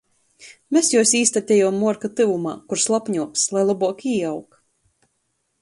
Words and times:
Mes 0.77 0.87
juos 0.93 1.11
īstatejom 1.19 1.77
muorka 1.83 2.11
tyvumā, 2.21 2.55
kur 2.73 2.83
slapņuoks, 2.87 3.47
lai 3.59 3.67
lobuok 3.71 4.05
īaug. 4.17 4.63